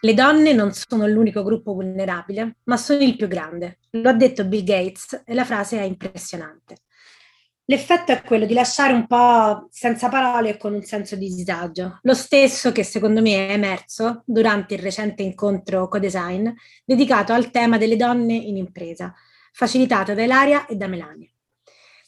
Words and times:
Le 0.00 0.14
donne 0.14 0.52
non 0.52 0.72
sono 0.72 1.08
l'unico 1.08 1.42
gruppo 1.42 1.72
vulnerabile, 1.72 2.58
ma 2.64 2.76
sono 2.76 3.02
il 3.02 3.16
più 3.16 3.26
grande. 3.26 3.78
Lo 3.90 4.10
ha 4.10 4.12
detto 4.12 4.44
Bill 4.44 4.62
Gates 4.62 5.22
e 5.24 5.34
la 5.34 5.44
frase 5.44 5.80
è 5.80 5.82
impressionante. 5.82 6.76
L'effetto 7.64 8.12
è 8.12 8.22
quello 8.22 8.46
di 8.46 8.54
lasciare 8.54 8.92
un 8.92 9.08
po' 9.08 9.66
senza 9.70 10.08
parole 10.08 10.50
e 10.50 10.56
con 10.56 10.72
un 10.72 10.82
senso 10.84 11.16
di 11.16 11.28
disagio, 11.34 11.98
lo 12.00 12.14
stesso 12.14 12.72
che 12.72 12.82
secondo 12.82 13.20
me 13.20 13.48
è 13.48 13.52
emerso 13.52 14.22
durante 14.24 14.74
il 14.74 14.80
recente 14.80 15.22
incontro 15.22 15.86
co-design 15.88 16.48
dedicato 16.84 17.34
al 17.34 17.50
tema 17.50 17.76
delle 17.76 17.96
donne 17.96 18.34
in 18.34 18.56
impresa, 18.56 19.12
facilitato 19.52 20.14
da 20.14 20.22
Ilaria 20.22 20.64
e 20.66 20.76
da 20.76 20.86
Melania. 20.86 21.28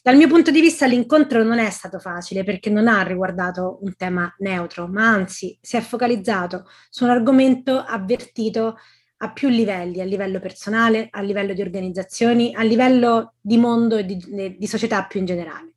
Dal 0.03 0.15
mio 0.15 0.27
punto 0.27 0.49
di 0.49 0.61
vista 0.61 0.87
l'incontro 0.87 1.43
non 1.43 1.59
è 1.59 1.69
stato 1.69 1.99
facile 1.99 2.43
perché 2.43 2.71
non 2.71 2.87
ha 2.87 3.03
riguardato 3.03 3.77
un 3.83 3.95
tema 3.95 4.33
neutro, 4.39 4.87
ma 4.87 5.07
anzi 5.07 5.55
si 5.61 5.77
è 5.77 5.81
focalizzato 5.81 6.65
su 6.89 7.03
un 7.03 7.11
argomento 7.11 7.77
avvertito 7.77 8.77
a 9.17 9.31
più 9.31 9.47
livelli, 9.49 10.01
a 10.01 10.05
livello 10.05 10.39
personale, 10.39 11.07
a 11.11 11.21
livello 11.21 11.53
di 11.53 11.61
organizzazioni, 11.61 12.55
a 12.55 12.63
livello 12.63 13.35
di 13.39 13.57
mondo 13.57 13.97
e 13.97 14.05
di, 14.05 14.55
di 14.57 14.67
società 14.67 15.03
più 15.03 15.19
in 15.19 15.27
generale. 15.27 15.73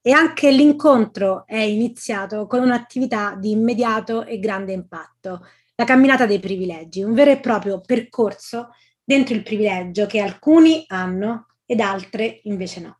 E 0.00 0.10
anche 0.10 0.50
l'incontro 0.50 1.46
è 1.46 1.60
iniziato 1.60 2.48
con 2.48 2.60
un'attività 2.60 3.36
di 3.38 3.52
immediato 3.52 4.24
e 4.24 4.40
grande 4.40 4.72
impatto, 4.72 5.46
la 5.76 5.84
camminata 5.84 6.26
dei 6.26 6.40
privilegi, 6.40 7.04
un 7.04 7.14
vero 7.14 7.30
e 7.30 7.38
proprio 7.38 7.80
percorso 7.80 8.70
dentro 9.04 9.32
il 9.36 9.44
privilegio 9.44 10.06
che 10.06 10.18
alcuni 10.18 10.82
hanno 10.88 11.46
ed 11.64 11.78
altre 11.78 12.40
invece 12.42 12.80
no. 12.80 12.98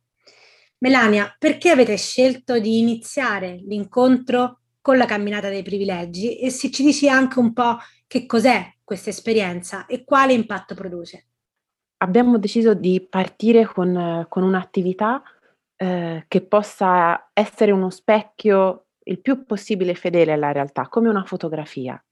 Melania, 0.79 1.33
perché 1.37 1.69
avete 1.69 1.97
scelto 1.97 2.59
di 2.59 2.79
iniziare 2.79 3.61
l'incontro 3.65 4.59
con 4.81 4.97
la 4.97 5.05
camminata 5.05 5.49
dei 5.49 5.63
privilegi 5.63 6.37
e 6.37 6.49
se 6.49 6.69
ci 6.69 6.83
dici 6.83 7.09
anche 7.09 7.39
un 7.39 7.53
po' 7.53 7.77
che 8.07 8.25
cos'è 8.25 8.73
questa 8.83 9.09
esperienza 9.09 9.85
e 9.87 10.03
quale 10.03 10.33
impatto 10.33 10.75
produce? 10.75 11.27
Abbiamo 11.97 12.37
deciso 12.37 12.73
di 12.73 13.05
partire 13.09 13.65
con, 13.65 14.25
con 14.29 14.43
un'attività 14.43 15.23
eh, 15.75 16.25
che 16.27 16.41
possa 16.41 17.29
essere 17.33 17.71
uno 17.71 17.89
specchio 17.89 18.85
il 19.05 19.21
più 19.21 19.45
possibile 19.45 19.95
fedele 19.95 20.33
alla 20.33 20.51
realtà, 20.51 20.87
come 20.87 21.09
una 21.09 21.23
fotografia. 21.23 22.03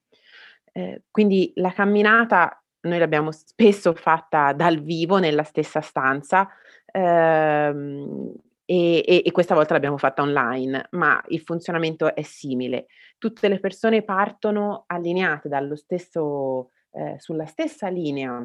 Eh, 0.71 1.03
quindi 1.11 1.51
la 1.55 1.71
camminata 1.71 2.63
noi 2.81 2.99
l'abbiamo 2.99 3.31
spesso 3.31 3.93
fatta 3.93 4.51
dal 4.53 4.81
vivo 4.81 5.17
nella 5.17 5.43
stessa 5.43 5.81
stanza 5.81 6.49
ehm, 6.85 8.33
e, 8.73 9.03
e, 9.05 9.21
e, 9.23 9.31
questa 9.31 9.53
volta 9.53 9.73
l'abbiamo 9.73 9.99
fatta 9.99 10.23
online, 10.23 10.87
ma 10.91 11.23
il 11.27 11.41
funzionamento 11.41 12.15
è 12.15 12.23
simile. 12.23 12.87
Tutte 13.19 13.47
le 13.47 13.59
persone 13.59 14.01
partono 14.01 14.85
allineate 14.87 15.47
stesso, 15.75 16.71
eh, 16.91 17.19
sulla 17.19 17.45
stessa 17.45 17.87
linea 17.89 18.43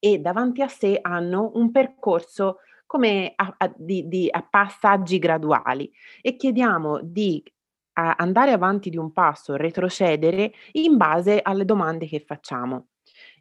e 0.00 0.18
davanti 0.18 0.62
a 0.62 0.68
sé 0.68 0.98
hanno 1.00 1.52
un 1.54 1.70
percorso 1.70 2.58
come 2.86 3.34
a, 3.36 3.54
a, 3.56 3.72
di, 3.76 4.08
di, 4.08 4.28
a 4.28 4.42
passaggi 4.42 5.20
graduali 5.20 5.92
e 6.20 6.34
chiediamo 6.34 7.00
di 7.02 7.40
andare 7.92 8.50
avanti 8.50 8.90
di 8.90 8.96
un 8.98 9.12
passo, 9.12 9.54
retrocedere 9.54 10.52
in 10.72 10.96
base 10.96 11.40
alle 11.40 11.64
domande 11.64 12.06
che 12.06 12.18
facciamo. 12.18 12.88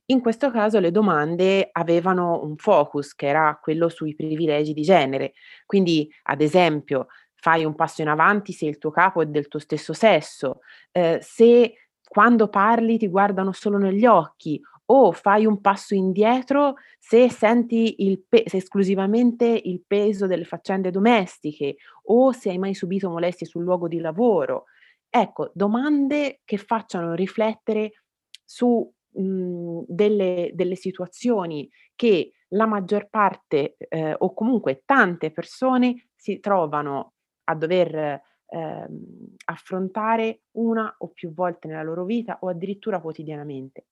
In 0.08 0.22
questo 0.22 0.52
caso 0.52 0.80
le 0.80 0.92
domande 0.92 1.70
avevano 1.72 2.42
un 2.44 2.58
focus 2.58 3.16
che 3.16 3.26
era 3.28 3.58
quello 3.62 3.90
sui 3.90 4.14
privilegi 4.16 4.74
di 4.74 4.84
genere. 4.84 5.34
Quindi, 5.66 6.08
ad 6.24 6.42
esempio, 6.42 7.08
fai 7.34 7.66
un 7.66 7.74
passo 7.76 8.02
in 8.02 8.08
avanti 8.10 8.54
se 8.54 8.66
il 8.68 8.78
tuo 8.78 8.92
capo 8.92 9.22
è 9.22 9.26
del 9.26 9.48
tuo 9.48 9.60
stesso 9.60 9.94
sesso, 9.94 10.60
eh, 10.92 11.20
se 11.22 11.74
quando 12.08 12.50
parli 12.50 12.98
ti 13.00 13.08
guardano 13.08 13.52
solo 13.52 13.78
negli 13.78 14.06
occhi 14.06 14.62
o 14.88 15.12
fai 15.12 15.48
un 15.48 15.60
passo 15.62 15.96
indietro 15.96 16.76
se 17.00 17.28
senti 17.32 18.06
il 18.06 18.22
pe- 18.30 18.44
se 18.46 18.58
esclusivamente 18.58 19.46
il 19.64 19.84
peso 19.86 20.28
delle 20.28 20.44
faccende 20.46 20.92
domestiche 20.92 21.78
o 22.04 22.32
se 22.32 22.50
hai 22.52 22.60
mai 22.60 22.76
subito 22.76 23.10
molestie 23.10 23.48
sul 23.48 23.64
luogo 23.64 23.88
di 23.88 24.00
lavoro. 24.00 24.66
Ecco, 25.10 25.50
domande 25.56 26.42
che 26.46 26.58
facciano 26.58 27.16
riflettere 27.16 28.04
su 28.44 28.88
Mhmm, 29.18 29.84
delle, 29.88 30.52
delle 30.54 30.76
situazioni 30.76 31.70
che 31.96 32.32
la 32.50 32.66
maggior 32.66 33.08
parte 33.10 33.78
eh, 33.78 34.14
o 34.18 34.34
comunque 34.34 34.84
tante 34.86 35.32
persone 35.32 36.10
si 36.16 36.40
trovano 36.40 37.14
a 37.46 37.56
dover 37.56 38.22
ehm, 38.48 39.36
affrontare 39.46 40.42
una 40.52 40.94
o 41.00 41.10
più 41.10 41.34
volte 41.34 41.68
nella 41.68 41.84
loro 41.84 42.06
vita 42.06 42.38
o 42.42 42.50
addirittura 42.50 43.00
quotidianamente. 43.00 43.86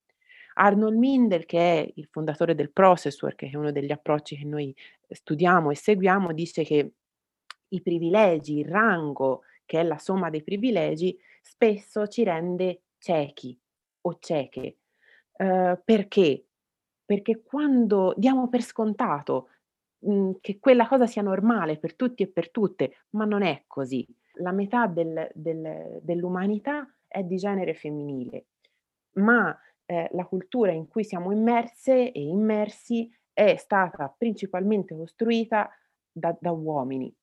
Arnold 0.56 0.98
Mindel, 0.98 1.46
che 1.46 1.58
è 1.58 1.92
il 1.96 2.08
fondatore 2.12 2.54
del 2.54 2.72
process 2.72 3.20
work, 3.22 3.38
che 3.38 3.50
è 3.50 3.56
uno 3.56 3.72
degli 3.72 3.92
approcci 3.92 4.38
che 4.38 4.46
noi 4.46 4.76
studiamo 5.10 5.72
e 5.72 5.76
seguiamo, 5.76 6.32
dice 6.32 6.64
che 6.64 6.94
i 7.70 7.82
privilegi, 7.82 8.60
il 8.60 8.68
rango, 8.68 9.42
che 9.66 9.80
è 9.80 9.84
la 9.84 9.98
somma 9.98 10.30
dei 10.30 10.44
privilegi, 10.44 11.18
spesso 11.42 12.08
ci 12.08 12.24
rende 12.24 12.84
ciechi 13.00 13.60
o 14.02 14.18
cieche 14.20 14.78
Uhm, 15.44 15.82
perché? 15.84 16.46
Perché 17.06 17.42
quando 17.44 18.14
diamo 18.18 18.48
per 18.50 18.62
scontato, 18.62 19.50
mhmm, 20.00 20.38
che 20.42 20.60
quella 20.60 20.88
cosa 20.88 21.06
sia 21.08 21.22
normale 21.22 21.78
per 21.78 21.96
tutti 21.96 22.24
e 22.24 22.28
per 22.28 22.50
tutte, 22.52 22.94
ma 23.12 23.26
non 23.26 23.42
è 23.44 23.64
così. 23.68 24.08
La 24.38 24.52
metà 24.52 24.88
del 24.88 25.30
del 25.34 26.00
dell'umanità 26.02 26.88
è 27.08 27.24
di 27.24 27.36
genere 27.38 27.74
femminile, 27.76 28.46
ma, 29.16 29.56
ehm, 29.86 30.08
la 30.12 30.26
cultura 30.26 30.72
in 30.72 30.88
cui 30.88 31.04
siamo 31.04 31.32
immerse 31.32 32.12
e 32.12 32.22
immersi 32.22 33.12
è 33.34 33.56
stata 33.58 34.14
principalmente 34.18 34.96
costruita 34.96 35.70
da 36.12 36.36
da 36.40 36.52
uomini. 36.52 37.14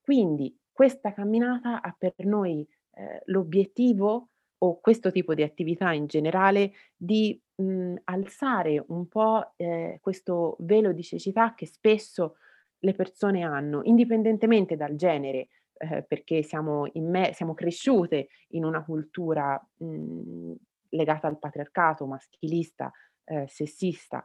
Quindi 0.00 0.56
questa 0.72 1.12
camminata 1.12 1.82
ha 1.82 1.94
per 1.98 2.14
noi, 2.26 2.66
ehm, 2.92 3.20
l'obiettivo 3.26 4.28
o 4.64 4.80
questo 4.80 5.10
tipo 5.10 5.34
di 5.34 5.42
attività 5.42 5.92
in 5.92 6.06
generale 6.06 6.72
di 6.96 7.38
mhmm, 7.56 7.96
alzare 8.04 8.82
un 8.88 9.06
po', 9.08 9.52
ehm, 9.56 9.98
questo 10.00 10.56
velo 10.60 10.92
di 10.92 11.02
cecità 11.02 11.54
che 11.54 11.66
spesso 11.66 12.36
le 12.78 12.94
persone 12.94 13.42
hanno, 13.42 13.82
indipendentemente 13.84 14.76
dal 14.76 14.94
genere, 14.94 15.48
eh, 15.76 16.02
perché 16.02 16.42
siamo, 16.42 16.88
imme- 16.92 17.32
siamo 17.34 17.52
cresciute 17.54 18.28
in 18.48 18.64
una 18.64 18.82
cultura 18.84 19.60
mh, 19.76 20.52
legata 20.90 21.26
al 21.26 21.38
patriarcato 21.38 22.06
maschilista, 22.06 22.90
eh, 23.24 23.46
sessista, 23.48 24.24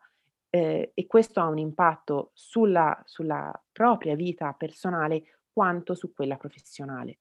eh, 0.50 0.92
e 0.94 1.06
questo 1.06 1.42
ha 1.42 1.48
un 1.48 1.58
impatto 1.58 2.32
sulla, 2.34 3.00
sulla 3.06 3.52
propria 3.72 4.16
vita 4.16 4.54
personale 4.54 5.40
quanto 5.52 5.96
su 5.96 6.14
quella 6.14 6.38
professionale. 6.38 7.20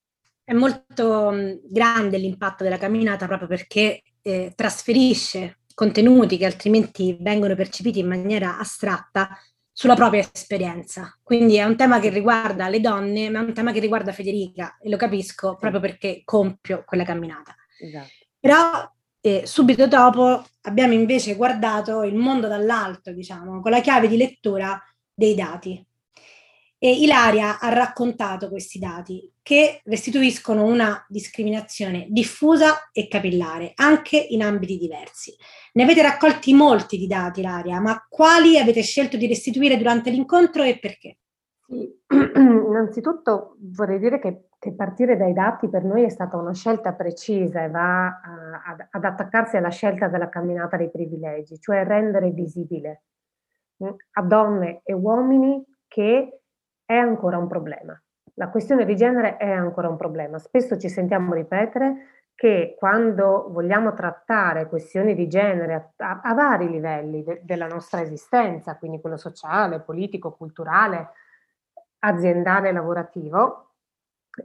È 0.49 0.53
molto 0.53 1.59
grande 1.69 2.17
l'impatto 2.17 2.63
della 2.63 2.79
camminata 2.79 3.27
proprio 3.27 3.47
perché 3.47 4.01
eh, 4.23 4.51
trasferisce 4.55 5.59
contenuti 5.75 6.37
che 6.37 6.47
altrimenti 6.47 7.15
vengono 7.19 7.53
percepiti 7.53 7.99
in 7.99 8.07
maniera 8.07 8.57
astratta 8.57 9.29
sulla 9.71 9.93
propria 9.93 10.27
esperienza. 10.33 11.15
Quindi 11.21 11.57
è 11.57 11.65
un 11.65 11.75
tema 11.75 11.99
che 11.99 12.09
riguarda 12.09 12.67
le 12.67 12.81
donne, 12.81 13.29
ma 13.29 13.41
è 13.41 13.43
un 13.43 13.53
tema 13.53 13.71
che 13.71 13.79
riguarda 13.79 14.11
Federica 14.11 14.75
e 14.81 14.89
lo 14.89 14.97
capisco 14.97 15.55
proprio 15.55 15.79
perché 15.79 16.23
compio 16.25 16.83
quella 16.83 17.03
camminata. 17.03 17.55
Esatto. 17.79 18.09
Però 18.39 18.91
eh, 19.21 19.45
subito 19.45 19.85
dopo 19.85 20.43
abbiamo 20.61 20.93
invece 20.93 21.35
guardato 21.35 22.01
il 22.01 22.15
mondo 22.15 22.47
dall'alto, 22.47 23.13
diciamo, 23.13 23.61
con 23.61 23.69
la 23.69 23.81
chiave 23.81 24.07
di 24.07 24.17
lettura 24.17 24.81
dei 25.13 25.35
dati. 25.35 25.85
E 26.81 26.91
Ilaria 26.93 27.59
ha 27.59 27.73
raccontato 27.73 28.47
questi 28.47 28.79
dati 28.79 29.29
che 29.41 29.81
restituiscono 29.83 30.63
una 30.63 31.05
discriminazione 31.09 32.07
diffusa 32.09 32.89
e 32.93 33.09
capillare, 33.09 33.73
anche 33.75 34.15
in 34.17 34.41
ambiti 34.41 34.77
diversi. 34.77 35.35
Ne 35.73 35.83
avete 35.83 36.01
raccolti 36.01 36.53
molti 36.53 36.97
di 36.97 37.05
dati, 37.05 37.41
Ilaria, 37.41 37.81
ma 37.81 38.05
quali 38.07 38.57
avete 38.57 38.81
scelto 38.81 39.17
di 39.17 39.27
restituire 39.27 39.75
durante 39.75 40.09
l'incontro 40.09 40.63
e 40.63 40.79
perché? 40.79 41.17
Innanzitutto 41.69 43.57
vorrei 43.59 43.99
dire 43.99 44.19
che, 44.19 44.45
che, 44.57 44.73
partire 44.73 45.17
dai 45.17 45.33
dati 45.33 45.67
per 45.67 45.83
noi 45.83 46.03
è 46.03 46.09
stata 46.09 46.37
una 46.37 46.53
scelta 46.53 46.93
precisa 46.93 47.61
e 47.61 47.69
va 47.69 48.05
a, 48.05 48.63
ad, 48.65 48.87
ad 48.89 49.03
attaccarsi 49.03 49.57
alla 49.57 49.69
scelta 49.69 50.07
della 50.07 50.29
camminata 50.29 50.77
dei 50.77 50.89
privilegi, 50.89 51.59
cioè 51.59 51.83
rendere 51.83 52.31
visibile 52.31 53.03
mm, 53.83 53.89
a 54.13 54.21
donne 54.21 54.81
e 54.83 54.93
uomini 54.93 55.61
che 55.87 56.38
è 56.89 56.95
ancora 56.95 57.37
un 57.37 57.47
problema. 57.47 58.01
La 58.33 58.49
questione 58.49 58.83
di 58.83 58.95
genere 58.95 59.37
è 59.37 59.47
ancora 59.47 59.87
un 59.89 59.95
problema. 59.95 60.39
Spesso 60.39 60.75
ci 60.75 60.89
sentiamo 60.89 61.35
ripetere 61.35 62.23
che 62.33 62.75
quando 62.79 63.45
vogliamo 63.51 63.93
trattare 63.93 64.67
questioni 64.67 65.13
di 65.13 65.27
genere 65.27 65.93
a, 65.97 66.21
a 66.23 66.33
vari 66.33 66.67
livelli 66.67 67.21
de, 67.21 67.41
della 67.43 67.67
nostra 67.67 68.01
esistenza, 68.01 68.75
quindi 68.77 68.99
quello 68.99 69.17
sociale, 69.17 69.81
politico, 69.81 70.31
culturale, 70.31 71.09
aziendale, 71.99 72.71
lavorativo, 72.71 73.73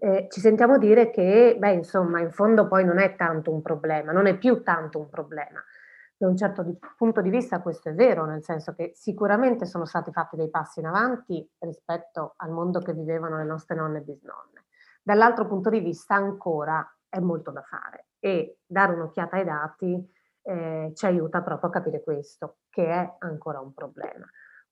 eh, 0.01 0.27
ci 0.29 0.41
sentiamo 0.41 0.77
dire 0.77 1.09
che, 1.09 1.57
beh, 1.59 1.73
insomma, 1.73 2.21
in 2.21 2.31
fondo 2.31 2.67
poi 2.67 2.85
non 2.85 2.99
è 2.99 3.17
tanto 3.17 3.51
un 3.51 3.63
problema, 3.63 4.13
non 4.13 4.27
è 4.27 4.37
più 4.37 4.63
tanto 4.63 4.99
un 4.99 5.09
problema. 5.09 5.65
Da 6.25 6.31
un 6.31 6.39
certo 6.39 6.63
di, 6.63 6.75
punto 6.97 7.21
di 7.21 7.29
vista 7.29 7.61
questo 7.61 7.91
è 7.91 7.95
vero, 7.95 8.25
nel 8.25 8.43
senso 8.43 8.73
che 8.73 8.93
sicuramente 8.95 9.67
sono 9.67 9.85
stati 9.85 10.11
fatti 10.11 10.37
dei 10.37 10.49
passi 10.49 10.81
in 10.81 10.87
avanti 10.87 11.47
rispetto 11.59 12.33
al 12.39 12.51
mondo 12.51 12.81
che 12.81 12.95
vivevano 12.95 13.37
le 13.37 13.45
nostre 13.45 13.77
nonne 13.77 13.99
e 13.99 14.01
bisnonne. 14.01 14.65
Dall'altro 15.03 15.47
punto 15.47 15.69
di 15.69 15.81
vista 15.81 16.15
ancora 16.15 16.83
è 17.11 17.19
molto 17.19 17.51
da 17.51 17.61
fare 17.61 18.07
e 18.21 18.61
dare 18.65 18.95
un'occhiata 18.95 19.37
ai 19.37 19.45
dati 19.45 20.13
eh, 20.41 20.93
ci 20.95 21.05
aiuta 21.05 21.43
proprio 21.43 21.69
a 21.69 21.73
capire 21.73 22.03
questo, 22.03 22.61
che 22.71 22.87
è 22.87 23.17
ancora 23.19 23.61
un 23.61 23.75
problema. 23.75 24.25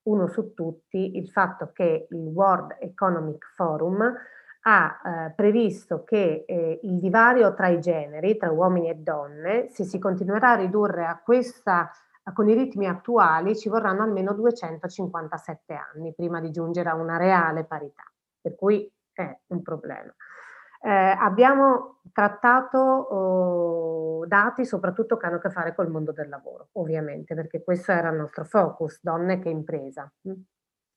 Uno 0.05 0.29
su 0.29 0.55
tutti, 0.55 1.19
il 1.19 1.29
fatto 1.29 1.71
che 1.71 2.07
il 2.09 2.29
World 2.29 2.79
Economic 2.81 3.45
Forum 3.55 4.11
ha 4.63 5.01
eh, 5.05 5.31
previsto 5.35 6.05
che 6.05 6.45
eh, 6.47 6.81
il 6.83 6.99
divario 6.99 7.55
tra 7.55 7.69
i 7.69 7.81
generi, 7.81 8.37
tra 8.37 8.51
uomini 8.51 8.91
e 8.91 8.95
donne, 8.97 9.69
se 9.71 9.85
si 9.85 9.99
continuerà 9.99 10.51
a 10.51 10.57
ridurre 10.57 11.05
a 11.07 11.21
questa, 11.23 11.91
con 12.33 12.49
i 12.49 12.55
ritmi 12.55 12.87
attuali, 12.87 13.57
ci 13.57 13.69
vorranno 13.69 14.03
almeno 14.03 14.33
257 14.33 15.75
anni 15.75 16.15
prima 16.15 16.41
di 16.41 16.51
giungere 16.51 16.89
a 16.89 16.95
una 16.95 17.17
reale 17.17 17.65
parità, 17.65 18.05
per 18.41 18.55
cui 18.55 18.91
è 19.13 19.39
un 19.49 19.63
problema. 19.63 20.15
Eh, 20.85 20.91
abbiamo 20.91 22.01
trattato 22.13 22.79
oh, 22.79 24.27
dati 24.27 24.65
soprattutto 24.65 25.17
che 25.17 25.27
hanno 25.27 25.37
a 25.37 25.41
che 25.41 25.51
fare 25.51 25.75
col 25.75 25.91
mondo 25.91 26.13
del 26.13 26.29
lavoro, 26.29 26.69
ovviamente, 26.73 27.35
perché 27.35 27.63
questo 27.65 27.93
era 27.93 28.11
il 28.11 28.17
nostro 28.17 28.45
focus, 28.45 29.01
donne 29.03 29.41
che 29.41 29.49
impresa. 29.49 30.11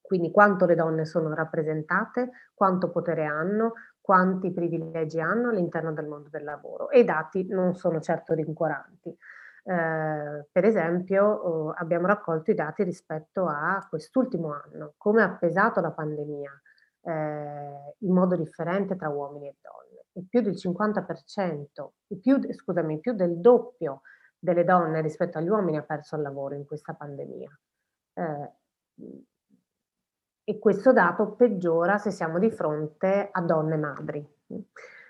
Quindi 0.05 0.31
quanto 0.31 0.65
le 0.65 0.75
donne 0.75 1.05
sono 1.05 1.33
rappresentate, 1.33 2.29
quanto 2.53 2.89
potere 2.91 3.25
hanno, 3.25 3.73
quanti 3.99 4.53
privilegi 4.53 5.19
hanno 5.19 5.49
all'interno 5.49 5.91
del 5.91 6.07
mondo 6.07 6.29
del 6.29 6.43
lavoro. 6.43 6.89
E 6.89 6.99
i 6.99 7.03
dati 7.03 7.47
non 7.47 7.73
sono 7.75 7.99
certo 7.99 8.33
rincuoranti. 8.33 9.09
Eh, 9.09 10.47
per 10.51 10.63
esempio, 10.63 11.25
oh, 11.25 11.71
abbiamo 11.71 12.05
raccolto 12.05 12.51
i 12.51 12.53
dati 12.53 12.83
rispetto 12.83 13.47
a 13.47 13.83
quest'ultimo 13.89 14.53
anno, 14.53 14.93
come 14.97 15.23
ha 15.23 15.35
pesato 15.35 15.81
la 15.81 15.91
pandemia 15.91 16.51
eh, 17.01 17.95
in 17.97 18.13
modo 18.13 18.35
differente 18.35 18.95
tra 18.95 19.09
uomini 19.09 19.47
e 19.47 19.55
donne. 19.59 20.05
E 20.13 20.25
più 20.29 20.41
del 20.41 20.53
50%, 20.53 21.87
più, 22.21 22.39
scusami, 22.53 22.99
più 22.99 23.13
del 23.13 23.39
doppio 23.39 24.01
delle 24.37 24.63
donne 24.63 25.01
rispetto 25.01 25.39
agli 25.39 25.49
uomini 25.49 25.77
ha 25.77 25.83
perso 25.83 26.15
il 26.15 26.21
lavoro 26.21 26.53
in 26.53 26.65
questa 26.65 26.93
pandemia. 26.93 27.59
Eh, 30.45 30.53
e 30.53 30.59
questo 30.59 30.93
dato 30.93 31.31
peggiora 31.31 31.97
se 31.97 32.11
siamo 32.11 32.39
di 32.39 32.49
fronte 32.51 33.29
a 33.31 33.41
donne 33.41 33.77
madri. 33.77 34.25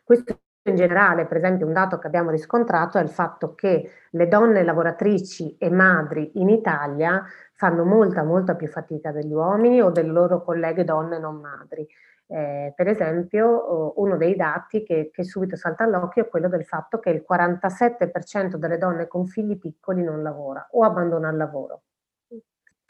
Questo 0.04 0.40
in 0.68 0.76
generale, 0.76 1.28
per 1.28 1.38
esempio, 1.38 1.68
un 1.68 1.74
dato 1.74 2.00
che 2.00 2.08
abbiamo 2.08 2.32
riscontrato 2.32 2.98
è 2.98 3.02
il 3.02 3.10
fatto 3.10 3.54
che 3.54 3.92
le 4.10 4.28
donne 4.28 4.64
lavoratrici 4.64 5.58
e 5.60 5.70
madri 5.70 6.32
in 6.36 6.50
Italia 6.50 7.24
fanno 7.54 7.86
molta, 7.86 8.24
molta 8.24 8.56
più 8.56 8.68
fatica 8.68 9.12
degli 9.12 9.32
uomini 9.32 9.82
o 9.82 9.92
delle 9.92 10.12
loro 10.12 10.44
colleghe 10.44 10.84
donne 10.84 11.20
non 11.20 11.36
madri. 11.36 11.88
Eh, 12.28 12.74
per 12.76 12.88
esempio, 12.88 13.94
uno 14.02 14.18
dei 14.18 14.36
dati 14.36 14.84
che, 14.84 15.12
che, 15.14 15.24
subito 15.24 15.56
salta 15.56 15.84
all'occhio 15.84 16.24
è 16.24 16.28
quello 16.28 16.50
del 16.50 16.66
fatto 16.66 16.98
che 16.98 17.12
il 17.12 17.24
47% 17.30 18.56
delle 18.56 18.80
donne 18.80 19.08
con 19.08 19.28
figli 19.28 19.60
piccoli 19.60 20.02
non 20.02 20.24
lavora 20.24 20.68
o 20.72 20.84
abbandona 20.84 21.30
il 21.30 21.38
lavoro. 21.38 21.82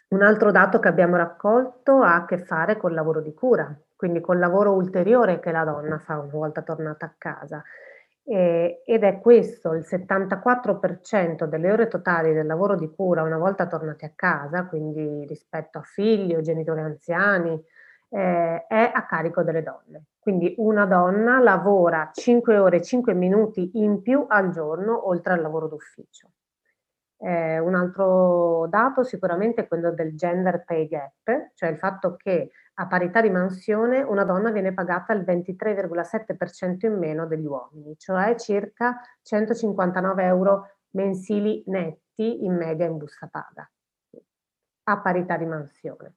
Un 0.07 0.21
altro 0.21 0.51
dato 0.51 0.79
che 0.79 0.87
abbiamo 0.87 1.15
raccolto 1.15 2.01
ha 2.01 2.15
a 2.15 2.25
che 2.25 2.37
fare 2.37 2.77
col 2.77 2.93
lavoro 2.93 3.21
di 3.21 3.33
cura, 3.33 3.75
quindi 3.95 4.21
col 4.21 4.37
lavoro 4.39 4.71
ulteriore 4.73 5.39
che 5.39 5.51
la 5.51 5.63
donna 5.63 5.97
fa 5.99 6.19
una 6.19 6.29
volta 6.31 6.61
tornata 6.61 7.07
a 7.07 7.15
casa. 7.17 7.63
Eh, 8.23 8.81
ed 8.85 9.03
è 9.03 9.19
questo 9.19 9.73
il 9.73 9.83
74% 9.83 11.45
delle 11.45 11.71
ore 11.71 11.87
totali 11.87 12.33
del 12.33 12.45
lavoro 12.47 12.75
di 12.75 12.89
cura 12.89 13.23
una 13.23 13.37
volta 13.37 13.67
tornati 13.67 14.05
a 14.05 14.11
casa, 14.15 14.65
quindi 14.67 15.25
rispetto 15.27 15.79
a 15.79 15.81
figli 15.83 16.35
o 16.35 16.41
genitori 16.41 16.81
anziani, 16.81 17.59
eh, 18.09 18.65
è 18.67 18.91
a 18.93 19.05
carico 19.05 19.43
delle 19.43 19.63
donne. 19.63 20.05
Quindi 20.19 20.53
una 20.57 20.85
donna 20.85 21.39
lavora 21.39 22.09
5 22.13 22.57
ore 22.57 22.77
e 22.77 22.81
5 22.83 23.13
minuti 23.13 23.71
in 23.73 24.01
più 24.01 24.25
al 24.27 24.49
giorno 24.51 25.07
oltre 25.07 25.33
al 25.33 25.41
lavoro 25.41 25.67
d'ufficio. 25.67 26.29
Eh, 27.17 27.59
un 27.59 27.75
altro 27.75 28.67
dato 28.69 29.03
sicuramente 29.03 29.61
è 29.61 29.67
quello 29.67 29.91
del 29.91 30.15
gender 30.15 30.63
pay 30.65 30.87
gap, 30.87 31.51
cioè 31.53 31.69
il 31.69 31.77
fatto 31.77 32.15
che 32.17 32.51
a 32.75 32.87
parità 32.87 33.21
di 33.21 33.29
mansione 33.29 34.01
una 34.01 34.25
donna 34.25 34.51
viene 34.51 34.73
pagata 34.73 35.13
il 35.13 35.21
23,7% 35.21 36.85
in 36.85 36.97
meno 36.97 37.25
degli 37.25 37.45
uomini, 37.45 37.95
cioè 37.97 38.35
circa 38.35 38.99
159 39.21 40.23
euro 40.25 40.77
mensili 40.91 41.63
netti 41.67 42.43
in 42.43 42.55
media 42.55 42.85
in 42.85 42.97
busta 42.97 43.27
paga, 43.27 43.69
a 44.83 44.99
parità 44.99 45.37
di 45.37 45.45
mansione. 45.45 46.15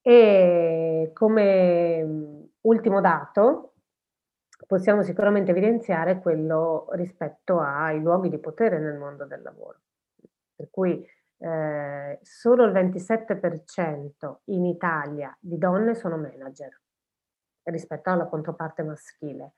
E 0.00 1.10
come 1.12 2.48
ultimo 2.62 3.00
dato 3.02 3.74
possiamo 4.70 5.02
sicuramente 5.02 5.50
evidenziare 5.50 6.20
quello 6.20 6.86
rispetto 6.92 7.58
ai 7.58 8.00
luoghi 8.00 8.28
di 8.28 8.38
potere 8.38 8.78
nel 8.78 8.96
mondo 8.96 9.24
del 9.24 9.42
lavoro. 9.42 9.80
Per 10.54 10.68
cui 10.70 11.04
eh, 11.38 12.20
solo 12.22 12.64
il 12.66 12.72
27% 12.72 14.36
in 14.44 14.66
Italia 14.66 15.36
di 15.40 15.58
donne 15.58 15.96
sono 15.96 16.16
manager 16.18 16.80
rispetto 17.64 18.10
alla 18.10 18.26
controparte 18.26 18.84
maschile. 18.84 19.54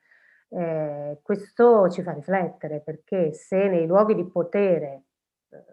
Eh, 0.47 1.19
questo 1.21 1.91
ci 1.91 2.01
fa 2.01 2.13
riflettere 2.13 2.79
perché 2.79 3.33
se 3.33 3.67
nei 3.67 3.85
luoghi 3.85 4.15
di 4.15 4.25
potere 4.25 5.03
eh, 5.49 5.63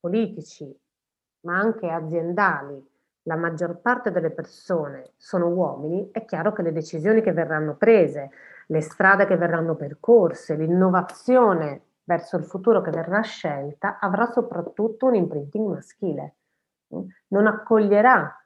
politici, 0.00 0.74
ma 1.40 1.58
anche 1.58 1.90
aziendali, 1.90 2.82
la 3.24 3.36
maggior 3.36 3.78
parte 3.82 4.10
delle 4.10 4.30
persone 4.30 5.12
sono 5.18 5.48
uomini, 5.48 6.08
è 6.12 6.24
chiaro 6.24 6.52
che 6.52 6.62
le 6.62 6.72
decisioni 6.72 7.20
che 7.20 7.32
verranno 7.32 7.76
prese, 7.76 8.30
le 8.66 8.80
strade 8.80 9.26
che 9.26 9.36
verranno 9.36 9.74
percorse, 9.74 10.56
l'innovazione 10.56 11.82
verso 12.04 12.36
il 12.36 12.44
futuro 12.44 12.80
che 12.80 12.90
verrà 12.90 13.20
scelta 13.22 13.98
avrà 13.98 14.26
soprattutto 14.26 15.06
un 15.06 15.14
imprinting 15.14 15.68
maschile. 15.68 16.34
Non 17.28 17.46
accoglierà 17.46 18.38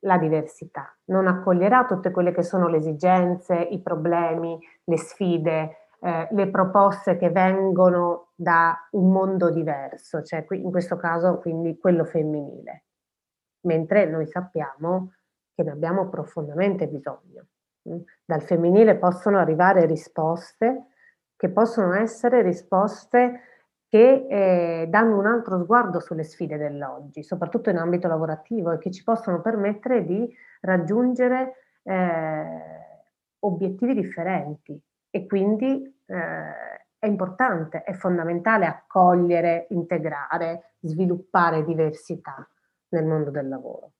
la 0.00 0.18
diversità, 0.18 0.96
non 1.06 1.26
accoglierà 1.26 1.84
tutte 1.84 2.10
quelle 2.10 2.32
che 2.32 2.42
sono 2.42 2.68
le 2.68 2.78
esigenze, 2.78 3.54
i 3.56 3.80
problemi, 3.80 4.58
le 4.84 4.96
sfide, 4.98 5.88
eh, 6.00 6.28
le 6.30 6.48
proposte 6.48 7.16
che 7.16 7.30
vengono 7.30 8.30
da 8.34 8.88
un 8.92 9.10
mondo 9.10 9.50
diverso, 9.50 10.22
cioè 10.22 10.46
in 10.50 10.70
questo 10.70 10.96
caso 10.96 11.38
quindi 11.38 11.78
quello 11.78 12.04
femminile, 12.04 12.84
mentre 13.62 14.06
noi 14.06 14.26
sappiamo 14.26 15.12
che 15.54 15.62
ne 15.62 15.70
abbiamo 15.72 16.08
profondamente 16.08 16.86
bisogno. 16.88 17.44
Dal 17.82 18.42
femminile 18.42 18.96
possono 18.96 19.38
arrivare 19.38 19.86
risposte 19.86 20.86
che 21.36 21.48
possono 21.48 21.94
essere 21.94 22.42
risposte 22.42 23.40
che 23.88 24.26
eh, 24.28 24.86
danno 24.88 25.18
un 25.18 25.26
altro 25.26 25.58
sguardo 25.62 25.98
sulle 25.98 26.22
sfide 26.22 26.56
dell'oggi, 26.56 27.24
soprattutto 27.24 27.70
in 27.70 27.78
ambito 27.78 28.06
lavorativo 28.06 28.70
e 28.70 28.78
che 28.78 28.90
ci 28.90 29.02
possono 29.02 29.40
permettere 29.40 30.04
di 30.04 30.32
raggiungere 30.60 31.54
eh, 31.82 32.44
obiettivi 33.40 33.94
differenti. 33.94 34.80
E 35.10 35.26
quindi 35.26 35.82
eh, 36.06 36.16
è 36.98 37.06
importante, 37.06 37.82
è 37.82 37.94
fondamentale 37.94 38.66
accogliere, 38.66 39.66
integrare, 39.70 40.74
sviluppare 40.80 41.64
diversità 41.64 42.46
nel 42.90 43.06
mondo 43.06 43.30
del 43.30 43.48
lavoro, 43.48 43.92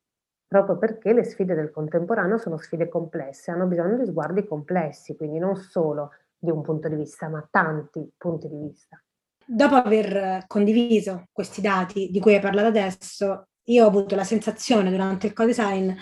proprio 0.51 0.79
perché 0.79 1.13
le 1.13 1.23
sfide 1.23 1.55
del 1.55 1.71
contemporaneo 1.71 2.37
sono 2.37 2.59
sfide 2.59 2.89
complesse, 2.89 3.53
hanno 3.53 3.67
bisogno 3.67 3.97
di 3.97 4.05
sguardi 4.05 4.45
complessi, 4.45 5.15
quindi 5.15 5.39
non 5.39 5.55
solo 5.55 6.11
di 6.37 6.51
un 6.51 6.61
punto 6.61 6.89
di 6.89 6.97
vista, 6.97 7.29
ma 7.29 7.47
tanti 7.49 8.11
punti 8.17 8.49
di 8.49 8.57
vista. 8.57 9.01
Dopo 9.47 9.77
aver 9.77 10.47
condiviso 10.49 11.29
questi 11.31 11.61
dati 11.61 12.11
di 12.11 12.19
cui 12.19 12.35
hai 12.35 12.41
parlato 12.41 12.67
adesso, 12.67 13.47
io 13.67 13.85
ho 13.85 13.87
avuto 13.87 14.17
la 14.17 14.25
sensazione 14.25 14.91
durante 14.91 15.29
il 15.29 15.35
co-design 15.35 15.93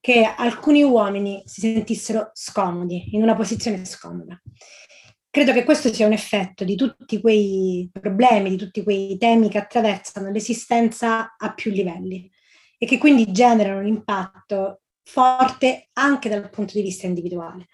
che 0.00 0.24
alcuni 0.24 0.82
uomini 0.82 1.42
si 1.44 1.60
sentissero 1.60 2.30
scomodi, 2.32 3.14
in 3.14 3.22
una 3.22 3.34
posizione 3.36 3.84
scomoda. 3.84 4.40
Credo 5.28 5.52
che 5.52 5.64
questo 5.64 5.92
sia 5.92 6.06
un 6.06 6.14
effetto 6.14 6.64
di 6.64 6.74
tutti 6.74 7.20
quei 7.20 7.90
problemi, 7.92 8.48
di 8.48 8.56
tutti 8.56 8.82
quei 8.82 9.18
temi 9.18 9.50
che 9.50 9.58
attraversano 9.58 10.30
l'esistenza 10.30 11.36
a 11.36 11.52
più 11.52 11.70
livelli 11.70 12.30
e 12.82 12.86
che 12.86 12.96
quindi 12.96 13.30
generano 13.30 13.80
un 13.80 13.86
impatto 13.86 14.80
forte 15.02 15.90
anche 15.92 16.30
dal 16.30 16.48
punto 16.48 16.72
di 16.72 16.80
vista 16.80 17.06
individuale. 17.06 17.66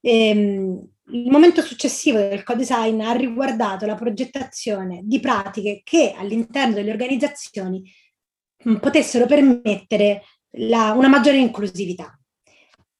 Ehm, 0.00 0.88
il 1.10 1.30
momento 1.30 1.60
successivo 1.60 2.16
del 2.16 2.42
co-design 2.44 3.02
ha 3.02 3.12
riguardato 3.12 3.84
la 3.84 3.94
progettazione 3.94 5.02
di 5.04 5.20
pratiche 5.20 5.82
che 5.84 6.14
all'interno 6.16 6.74
delle 6.74 6.92
organizzazioni 6.92 7.82
mh, 8.64 8.70
mm, 8.70 8.76
potessero 8.76 9.26
permettere 9.26 10.22
la, 10.52 10.92
una 10.92 11.08
maggiore 11.08 11.36
inclusività. 11.36 12.18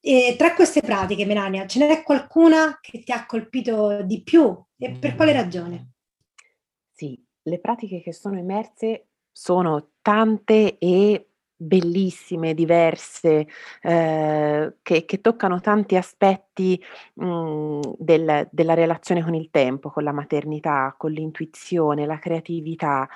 E 0.01 0.35
tra 0.37 0.55
queste 0.55 0.83
pratiche, 0.83 1.25
Melania, 1.25 1.67
ce 1.67 1.79
n'è 1.79 2.03
qualcuna 2.03 2.79
che 2.79 3.03
ti 3.03 3.13
ha 3.13 3.25
colpito 3.25 4.03
di 4.03 4.23
più 4.23 4.55
e 4.77 4.91
per 4.91 5.15
quale 5.15 5.33
ragione? 5.33 5.93
Sì, 6.93 7.19
le 7.43 7.59
pratiche 7.59 8.03
che 8.03 8.13
sono 8.13 8.39
emerse 8.39 9.09
sono 9.33 9.93
tante 10.03 10.79
e 10.79 11.28
bellissime, 11.61 12.55
diverse, 12.55 13.47
ehm, 13.83 14.77
che 14.83 15.05
che 15.05 15.21
toccano 15.21 15.61
tanti 15.61 15.97
aspetti, 15.97 16.81
mhmm, 17.15 17.81
del 17.99 18.49
della 18.53 18.75
relazione 18.75 19.23
con 19.23 19.35
il 19.35 19.51
tempo, 19.51 19.91
con 19.91 20.05
la 20.05 20.13
maternità, 20.13 20.95
con 20.97 21.11
l'intuizione, 21.13 22.07
la 22.07 22.19
creatività. 22.19 23.09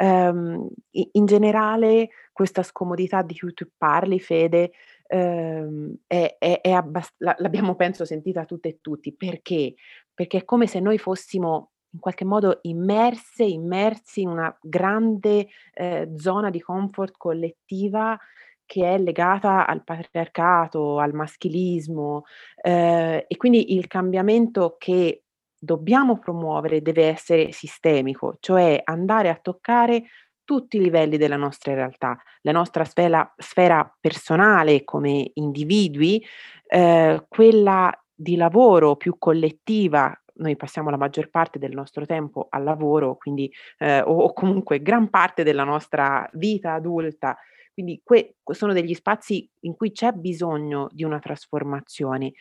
I 0.00 1.08
in 1.12 1.26
generale 1.26 2.10
questa 2.32 2.62
scomodità 2.62 3.22
di 3.22 3.36
cui 3.38 3.52
tu 3.54 3.66
parli, 3.76 4.20
Fede, 4.20 4.72
ehm, 5.06 5.94
è 6.06 6.36
è 6.38 6.60
è 6.60 6.70
abbas 6.70 7.12
la 7.18 7.34
l'abbiamo 7.38 7.74
penso 7.76 8.04
sentita 8.04 8.44
tutte 8.44 8.68
e 8.68 8.78
tutti. 8.80 9.14
Perché? 9.14 9.74
Perché 10.14 10.38
è 10.38 10.44
come 10.44 10.66
se 10.66 10.80
noi 10.80 10.98
fossimo 10.98 11.72
in 11.92 12.00
qualche 12.00 12.24
modo 12.24 12.58
immerse, 12.62 13.44
immersi 13.44 14.22
in 14.22 14.28
una 14.28 14.56
grande, 14.60 15.48
ehm, 15.74 16.16
zona 16.16 16.50
di 16.50 16.60
comfort 16.60 17.14
collettiva 17.16 18.18
che 18.66 18.84
è 18.94 18.98
legata 18.98 19.66
al 19.66 19.82
patriarcato, 19.84 20.98
al 20.98 21.14
maschilismo, 21.14 22.24
ehm, 22.62 23.22
e 23.26 23.36
quindi 23.36 23.74
il 23.74 23.86
cambiamento 23.86 24.76
che 24.78 25.22
dobbiamo 25.58 26.18
promuovere 26.18 26.82
deve 26.82 27.06
essere 27.08 27.50
sistemico, 27.52 28.36
cioè 28.40 28.80
andare 28.84 29.28
a 29.30 29.38
toccare 29.40 30.04
tutti 30.44 30.76
i 30.76 30.80
livelli 30.82 31.16
della 31.18 31.36
nostra 31.36 31.74
realtà, 31.74 32.16
la 32.42 32.52
nostra 32.52 32.84
sfera 32.84 33.34
sfera 33.36 33.90
personale 34.00 34.84
come 34.84 35.30
individui, 35.34 36.24
ehm, 36.68 37.24
quella 37.28 37.92
di 38.14 38.36
lavoro 38.36 38.96
più 38.96 39.16
collettiva 39.18 40.12
noi 40.38 40.56
passiamo 40.56 40.90
la 40.90 40.96
maggior 40.96 41.30
parte 41.30 41.58
del 41.58 41.72
nostro 41.74 42.06
tempo 42.06 42.46
al 42.50 42.64
lavoro, 42.64 43.16
quindi 43.16 43.52
ehm, 43.78 44.04
o 44.06 44.16
o 44.24 44.32
comunque 44.32 44.80
gran 44.82 45.10
parte 45.10 45.42
della 45.44 45.64
nostra 45.64 46.28
vita 46.34 46.74
adulta, 46.74 47.36
quindi 47.72 48.00
que 48.04 48.36
sono 48.44 48.72
degli 48.72 48.94
spazi 48.94 49.48
in 49.60 49.74
cui 49.76 49.92
c'è 49.92 50.12
bisogno 50.12 50.88
di 50.92 51.04
una 51.04 51.18
trasformazione, 51.20 52.32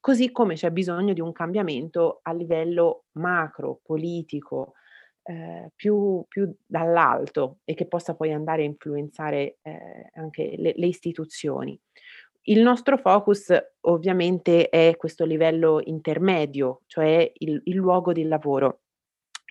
così 0.00 0.30
come 0.32 0.54
c'è 0.54 0.70
bisogno 0.70 1.12
di 1.12 1.20
un 1.20 1.32
cambiamento 1.32 2.20
a 2.22 2.32
livello 2.32 3.04
macro, 3.12 3.80
politico, 3.82 4.74
ehm, 5.24 5.68
più 5.74 6.24
più 6.28 6.52
dall'alto 6.66 7.58
e 7.64 7.74
che 7.74 7.86
possa 7.88 8.14
poi 8.14 8.32
andare 8.32 8.62
a 8.62 8.66
influenzare, 8.66 9.58
ehm, 9.62 10.08
anche 10.14 10.54
le 10.56 10.72
le 10.76 10.86
istituzioni. 10.86 11.78
Il 12.48 12.62
nostro 12.62 12.96
focus 12.96 13.52
ovviamente 13.82 14.68
è 14.68 14.94
questo 14.96 15.24
livello 15.24 15.80
intermedio, 15.82 16.82
cioè 16.86 17.32
il 17.38 17.60
il 17.64 17.74
luogo 17.74 18.12
di 18.12 18.22
lavoro. 18.22 18.82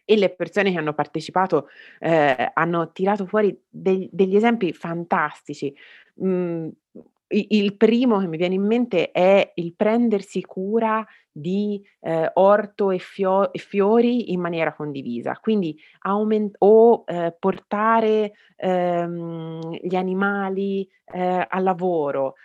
E 0.05 0.15
le 0.17 0.29
persone 0.33 0.71
che 0.71 0.77
hanno 0.77 0.93
partecipato, 0.93 1.67
ehm, 1.99 2.51
hanno 2.53 2.91
tirato 2.93 3.25
fuori 3.25 3.57
degl 3.69 4.07
degli 4.11 4.35
esempi 4.37 4.71
fantastici. 4.73 5.75
I 7.27 7.47
il 7.49 7.75
primo 7.75 8.19
che 8.19 8.27
mi 8.27 8.37
viene 8.37 8.53
in 8.55 8.63
mente 8.65 9.11
è 9.11 9.51
il 9.55 9.73
prendersi 9.75 10.41
cura 10.43 11.05
di, 11.31 11.83
ehm, 12.01 12.29
orto 12.35 12.91
e 12.91 12.99
fio 12.99 13.51
e 13.51 13.57
fiori 13.59 14.31
in 14.31 14.39
maniera 14.39 14.73
condivisa, 14.73 15.37
quindi 15.41 15.75
aumen 16.01 16.51
o, 16.59 17.03
ehm, 17.07 17.35
portare, 17.39 18.33
ehm, 18.55 19.71
gli 19.81 19.95
animali, 19.95 20.87
ehm, 21.05 21.45
al 21.49 21.63
lavoro, 21.63 22.35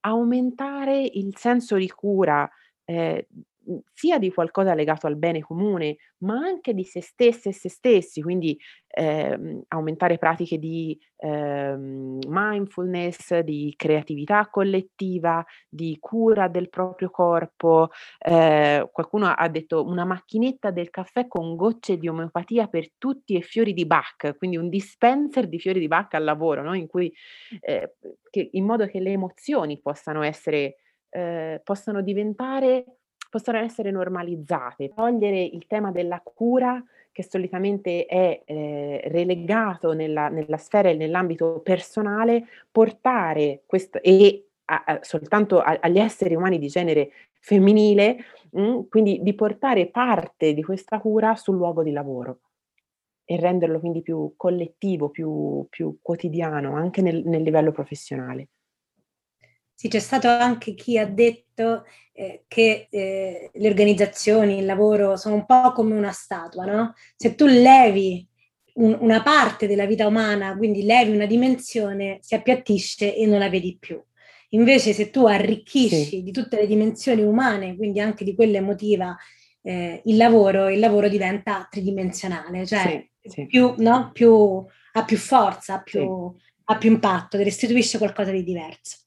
aumentare 0.00 1.00
il 1.02 1.36
senso 1.36 1.76
di 1.76 1.88
cura, 1.90 2.48
mhmm, 2.86 3.18
sia 3.92 4.18
di 4.18 4.32
qualcosa 4.32 4.74
legato 4.74 5.06
al 5.06 5.16
bene 5.16 5.40
comune, 5.40 5.96
ma 6.18 6.34
anche 6.36 6.74
di 6.74 6.84
se 6.84 7.00
stesse 7.02 7.50
e 7.50 7.52
se 7.52 7.68
stessi, 7.68 8.22
quindi, 8.22 8.58
ehm, 8.88 9.62
aumentare 9.68 10.18
pratiche 10.18 10.58
di, 10.58 10.98
ehm, 11.18 12.18
mindfulness, 12.26 13.38
di 13.40 13.72
creatività 13.76 14.48
collettiva, 14.50 15.44
di 15.68 15.96
cura 16.00 16.48
del 16.48 16.68
proprio 16.68 17.10
corpo. 17.10 17.88
Ehm, 18.18 18.88
qualcuno 18.92 19.26
ha 19.28 19.48
detto: 19.48 19.84
"Una 19.84 20.04
macchinetta 20.04 20.70
del 20.70 20.90
caffè 20.90 21.26
con 21.28 21.56
gocce 21.56 21.96
di 21.96 22.08
omeopatia 22.08 22.66
per 22.68 22.92
tutti 22.98 23.36
e 23.36 23.40
fiori 23.42 23.72
di 23.72 23.86
Bach", 23.86 24.36
quindi 24.36 24.56
un 24.56 24.68
dispenser 24.68 25.48
di 25.48 25.58
fiori 25.58 25.80
di 25.80 25.88
Bach 25.88 26.14
al 26.14 26.24
lavoro, 26.24 26.62
no, 26.62 26.74
in 26.74 26.86
cui 26.86 27.12
ehm, 27.60 27.86
che 28.30 28.48
in 28.52 28.64
modo 28.64 28.86
che 28.86 29.00
le 29.00 29.12
emozioni 29.12 29.80
possano 29.80 30.22
essere 30.22 30.76
ehm, 31.10 31.60
possano 31.64 32.02
diventare 32.02 32.84
possano 33.30 33.58
essere 33.58 33.90
normalizzate, 33.90 34.90
togliere 34.94 35.42
il 35.42 35.66
tema 35.66 35.90
della 35.92 36.20
cura 36.22 36.82
che 37.12 37.22
solitamente 37.24 38.06
è, 38.06 38.42
ehm, 38.44 39.00
relegato 39.10 39.92
nella 39.94 40.28
nella 40.28 40.58
sfera 40.58 40.90
e 40.90 40.94
nell'ambito 40.94 41.60
personale, 41.62 42.44
portare 42.70 43.62
quest 43.66 43.98
e 44.02 44.46
a 44.66 44.82
a 44.86 44.98
soltanto 45.02 45.60
a 45.60 45.78
agli 45.80 45.98
esseri 45.98 46.34
umani 46.36 46.58
di 46.58 46.68
genere 46.68 47.10
femminile, 47.40 48.18
mhmm, 48.52 48.88
quindi 48.88 49.20
di 49.22 49.34
portare 49.34 49.88
parte 49.88 50.52
di 50.54 50.62
questa 50.62 51.00
cura 51.00 51.34
sul 51.36 51.56
luogo 51.56 51.82
di 51.82 51.92
lavoro 51.92 52.40
e 53.24 53.36
renderlo 53.38 53.80
quindi 53.80 54.02
più 54.02 54.34
collettivo, 54.36 55.10
più 55.10 55.66
più 55.70 55.98
quotidiano 56.02 56.74
anche 56.76 57.02
nel 57.02 57.22
nel 57.26 57.42
livello 57.42 57.72
professionale. 57.72 58.48
Sì, 59.82 59.88
c'è 59.88 59.98
stato 59.98 60.28
anche 60.28 60.74
chi 60.74 60.98
ha 60.98 61.06
detto, 61.06 61.84
ehm, 62.12 62.40
che, 62.48 62.88
ehm, 62.90 63.48
le 63.54 63.66
organizzazioni, 63.68 64.58
il 64.58 64.66
lavoro 64.66 65.16
sono 65.16 65.36
un 65.36 65.46
po' 65.46 65.72
come 65.72 65.94
una 65.94 66.12
statua, 66.12 66.66
no, 66.66 66.92
se 67.16 67.34
tu 67.34 67.46
levi 67.46 68.28
un 68.74 68.98
una 69.00 69.22
parte 69.22 69.66
della 69.66 69.86
vita 69.86 70.06
umana, 70.06 70.54
quindi 70.54 70.82
levi 70.84 71.12
una 71.12 71.24
dimensione, 71.24 72.18
si 72.20 72.34
appiattisce 72.34 73.16
e 73.16 73.24
non 73.24 73.38
la 73.38 73.48
vedi 73.48 73.78
più. 73.80 73.98
Invece 74.50 74.92
se 74.92 75.08
tu 75.08 75.20
Sì. 75.24 75.32
arricchisci 75.32 76.22
di 76.22 76.30
tutte 76.30 76.56
le 76.56 76.66
dimensioni 76.66 77.22
umane, 77.22 77.74
quindi 77.74 78.00
anche 78.00 78.22
di 78.22 78.34
quella 78.34 78.58
emotiva, 78.58 79.16
ehm, 79.62 80.02
il 80.04 80.16
lavoro 80.18 80.68
il 80.68 80.78
lavoro 80.78 81.08
diventa 81.08 81.66
tridimensionale, 81.70 82.66
cioè 82.66 83.02
Sì, 83.22 83.30
sì. 83.30 83.46
più 83.46 83.72
no, 83.78 84.10
più 84.12 84.62
ha 84.92 85.04
più 85.06 85.16
forza, 85.16 85.76
ha 85.76 85.82
Sì. 85.86 85.92
più 85.92 86.34
ha 86.64 86.76
più 86.76 86.90
impatto, 86.90 87.38
ti 87.38 87.44
restituisce 87.44 87.96
qualcosa 87.96 88.30
di 88.30 88.44
diverso. 88.44 88.98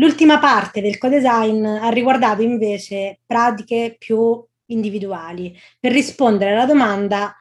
L'ultima 0.00 0.38
parte 0.38 0.80
del 0.80 0.96
co-design 0.98 1.62
ha 1.64 1.90
riguardato 1.90 2.40
invece 2.42 3.20
pratiche 3.26 3.96
più 3.98 4.42
individuali, 4.66 5.54
per 5.78 5.92
rispondere 5.92 6.52
alla 6.54 6.64
domanda: 6.64 7.34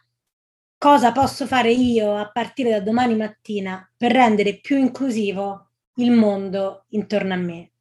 "Cosa 0.78 1.14
posso 1.14 1.48
fare 1.48 1.72
io 1.72 2.16
a 2.18 2.30
partire 2.30 2.72
da 2.72 2.82
domani 2.82 3.16
mattina 3.16 3.90
per 3.96 4.12
rendere 4.12 4.60
più 4.60 4.78
inclusivo 4.78 5.70
il 5.96 6.12
mondo 6.12 6.84
intorno 6.90 7.34
a 7.34 7.38
me?" 7.38 7.72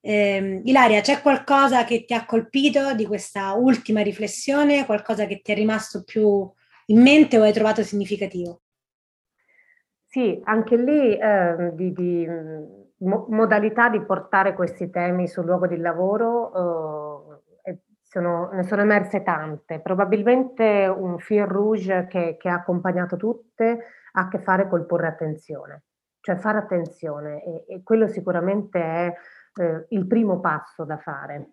Ehm, 0.00 0.62
Ilaria, 0.64 1.00
c'è 1.00 1.20
qualcosa 1.22 1.84
che 1.84 2.04
ti 2.04 2.12
ha 2.12 2.26
colpito 2.26 2.92
di 2.94 3.06
questa 3.06 3.52
ultima 3.54 4.02
riflessione, 4.02 4.84
qualcosa 4.84 5.26
che 5.26 5.40
ti 5.42 5.52
è 5.52 5.54
rimasto 5.54 6.02
più 6.02 6.50
in 6.86 7.00
mente 7.00 7.38
o 7.38 7.42
hai 7.44 7.52
trovato 7.52 7.82
significativo? 7.84 8.60
Sì, 10.10 10.40
anche 10.44 10.76
lì, 10.76 11.18
ehm, 11.18 11.70
di 11.74 11.92
di, 11.92 12.24
mo 12.98 13.26
modalità 13.30 13.88
di 13.88 14.00
portare 14.02 14.54
questi 14.54 14.90
temi 14.90 15.28
sul 15.28 15.44
luogo 15.46 15.66
di 15.66 15.76
lavoro, 15.78 16.50
uhm, 16.54 17.40
e 17.62 17.80
sono 18.02 18.50
ne 18.52 18.62
sono 18.64 18.82
emerse 18.82 19.22
tante. 19.22 19.80
Probabilmente 19.80 20.86
un 20.86 21.18
fil 21.18 21.46
rouge 21.46 22.06
che 22.08 22.36
che 22.38 22.48
ha 22.48 22.54
accompagnato 22.54 23.16
tutte 23.16 23.78
ha 24.12 24.20
a 24.22 24.28
che 24.28 24.38
fare 24.38 24.68
col 24.68 24.86
porre 24.86 25.08
attenzione, 25.08 25.82
cioè 26.20 26.36
fare 26.36 26.58
attenzione 26.58 27.42
e 27.44 27.64
e 27.68 27.82
quello 27.82 28.06
sicuramente 28.08 28.80
è, 28.80 29.12
ehm, 29.60 29.86
il 29.90 30.06
primo 30.06 30.40
passo 30.40 30.84
da 30.84 30.98
fare. 30.98 31.50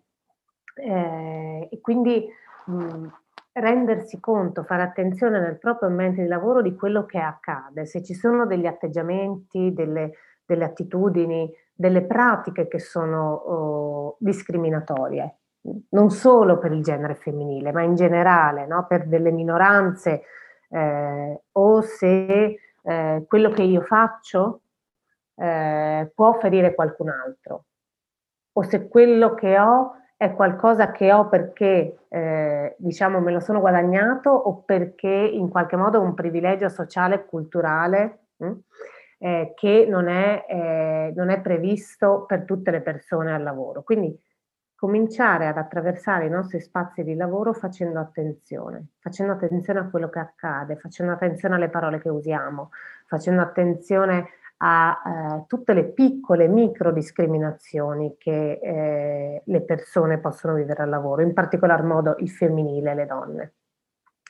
Ehm, 0.76 1.66
e 1.70 1.80
quindi, 1.80 2.26
mhmm, 2.66 3.10
rendersi 3.54 4.18
conto, 4.20 4.62
fare 4.64 4.82
attenzione 4.82 5.38
nel 5.40 5.58
proprio 5.58 5.88
ambiente 5.88 6.22
di 6.22 6.28
lavoro 6.28 6.62
di 6.62 6.74
quello 6.74 7.04
che 7.04 7.18
accade, 7.18 7.84
se 7.86 8.02
ci 8.02 8.14
sono 8.14 8.46
degli 8.46 8.66
atteggiamenti, 8.66 9.72
delle 9.74 10.12
delle 10.44 10.64
attitudini, 10.64 11.50
delle 11.74 12.02
pratiche 12.02 12.68
che 12.68 12.78
sono, 12.78 13.42
uhm, 13.46 14.14
discriminatorie, 14.18 15.36
non 15.90 16.10
solo 16.10 16.58
per 16.58 16.72
il 16.72 16.82
genere 16.82 17.14
femminile, 17.16 17.72
ma 17.72 17.82
in 17.82 17.94
generale, 17.94 18.66
no, 18.66 18.86
per 18.88 19.06
delle 19.08 19.30
minoranze, 19.32 20.22
ehm, 20.70 21.38
o 21.52 21.80
se, 21.82 22.58
ehm, 22.82 23.24
quello 23.26 23.50
che 23.50 23.62
io 23.62 23.80
faccio, 23.82 24.62
ehm, 25.36 26.10
può 26.14 26.32
ferire 26.40 26.74
qualcun 26.74 27.08
altro, 27.10 27.64
o 28.54 28.62
se 28.62 28.88
quello 28.88 29.34
che 29.34 29.58
ho 29.58 29.94
è 30.16 30.34
qualcosa 30.34 30.92
che 30.92 31.12
ho 31.12 31.28
perché, 31.28 31.98
ehm, 32.08 32.74
diciamo 32.78 33.20
me 33.20 33.32
lo 33.32 33.40
sono 33.40 33.60
guadagnato 33.60 34.30
o 34.30 34.62
perché 34.64 35.08
in 35.08 35.48
qualche 35.50 35.76
modo 35.76 35.98
è 36.00 36.04
un 36.04 36.14
privilegio 36.14 36.68
sociale 36.68 37.16
e 37.16 37.26
culturale, 37.26 38.20
mh, 38.38 38.52
ehm, 39.22 39.52
che 39.54 39.86
non 39.88 40.08
è 40.08 40.44
ehm, 40.48 41.12
non 41.14 41.30
è 41.30 41.40
previsto 41.40 42.24
per 42.26 42.44
tutte 42.44 42.70
le 42.70 42.80
persone 42.80 43.32
al 43.32 43.42
lavoro. 43.42 43.82
Quindi 43.82 44.18
cominciare 44.74 45.46
ad 45.46 45.58
attraversare 45.58 46.26
i 46.26 46.30
nostri 46.30 46.60
spazi 46.60 47.04
di 47.04 47.14
lavoro 47.14 47.52
facendo 47.52 48.00
attenzione, 48.00 48.88
facendo 48.98 49.32
attenzione 49.34 49.78
a 49.78 49.88
quello 49.88 50.08
che 50.08 50.18
accade, 50.18 50.76
facendo 50.76 51.12
attenzione 51.12 51.54
alle 51.54 51.68
parole 51.68 52.00
che 52.00 52.08
usiamo, 52.08 52.70
facendo 53.06 53.42
attenzione 53.42 54.26
a 54.56 55.02
eh, 55.38 55.44
tutte 55.46 55.72
le 55.72 55.84
piccole 55.84 56.48
micro 56.48 56.92
discriminazioni 56.92 58.16
che 58.18 58.58
eh, 58.60 59.42
le 59.44 59.62
persone 59.62 60.18
possono 60.18 60.54
vivere 60.54 60.82
al 60.82 60.88
lavoro, 60.88 61.22
in 61.22 61.32
particolar 61.32 61.84
modo 61.84 62.16
il 62.18 62.30
femminile 62.30 62.94
le 62.94 63.06
donne. 63.06 63.52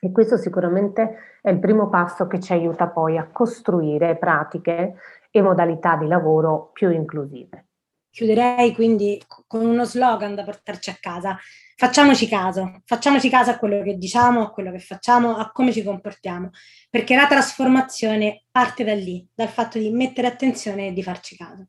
E 0.04 0.10
questo 0.10 0.36
sicuramente 0.36 1.38
è 1.40 1.50
il 1.50 1.60
primo 1.60 1.88
passo 1.88 2.26
che 2.26 2.40
ci 2.40 2.52
aiuta 2.52 2.88
poi 2.88 3.16
a 3.18 3.28
costruire 3.30 4.18
pratiche 4.18 4.96
e 5.30 5.40
modalità 5.40 5.94
di 5.94 6.08
lavoro 6.08 6.70
più 6.72 6.90
inclusive. 6.90 7.68
Chiuderei 8.10 8.74
quindi 8.74 9.22
con 9.46 9.64
uno 9.64 9.84
slogan 9.84 10.34
da 10.34 10.42
portarci 10.42 10.90
a 10.90 10.96
casa. 11.00 11.38
Facciamoci 11.76 12.26
caso, 12.26 12.82
facciamoci 12.84 13.30
caso 13.30 13.52
a 13.52 13.58
quello 13.58 13.80
che 13.84 13.96
diciamo, 13.96 14.42
a 14.42 14.50
quello 14.50 14.72
che 14.72 14.80
facciamo, 14.80 15.36
a 15.36 15.52
come 15.52 15.70
ci 15.70 15.84
comportiamo, 15.84 16.50
perché 16.90 17.14
la 17.14 17.28
trasformazione 17.28 18.46
parte 18.50 18.82
da 18.82 18.94
lì, 18.94 19.24
dal 19.32 19.48
fatto 19.48 19.78
di 19.78 19.90
mettere 19.90 20.26
attenzione 20.26 20.88
e 20.88 20.92
di 20.92 21.02
farci 21.04 21.36
caso. 21.36 21.68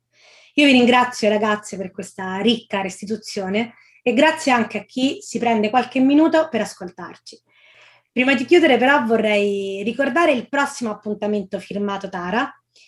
Io 0.55 0.65
vi 0.65 0.71
ringrazio 0.71 1.29
ragazze 1.29 1.77
per 1.77 1.91
questa 1.91 2.37
ricca 2.37 2.81
restituzione 2.81 3.75
e 4.01 4.13
grazie 4.13 4.51
anche 4.51 4.79
a 4.79 4.85
chi 4.85 5.21
si 5.21 5.37
prende 5.37 5.69
qualche 5.69 5.99
minuto 5.99 6.47
per 6.49 6.61
ascoltarci. 6.61 7.39
Prima 8.13 8.35
di 8.35 8.45
chiudere 8.45 8.77
però 8.77 9.03
vorrei 9.05 9.81
ricordare 9.81 10.33
il 10.33 10.47
prossimo 10.47 10.91
appuntamento 10.91 11.57
firmato 11.57 12.09
Tara, 12.09 12.47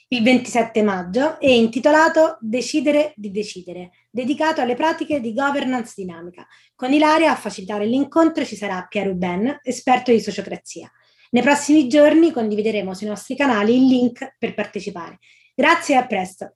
il 0.09 0.21
27 0.21 0.83
maggio 0.83 1.39
e 1.39 1.55
intitolato 1.55 2.37
Decidere 2.41 3.11
di 3.15 3.31
decidere, 3.31 3.89
dedicato 4.11 4.61
alle 4.61 4.75
pratiche 4.75 5.19
di 5.19 5.33
governance 5.33 5.93
dinamica. 5.95 6.45
Con 6.75 6.93
Ilaria 6.93 7.31
a 7.31 7.35
facilitare 7.35 7.87
l'incontro 7.87 8.45
ci 8.45 8.55
sarà 8.55 8.85
Piero 8.87 9.15
Ben, 9.15 9.61
esperto 9.63 10.11
di 10.11 10.19
sociocrazia. 10.19 10.91
Nei 11.31 11.41
prossimi 11.41 11.87
giorni 11.87 12.31
condivideremo 12.31 12.93
sui 12.93 13.07
nostri 13.07 13.35
canali 13.35 13.77
il 13.77 13.87
link 13.87 14.35
per 14.37 14.53
partecipare. 14.53 15.17
Grazie 15.55 15.95
e 15.95 15.97
a 15.97 16.05
presto. 16.05 16.53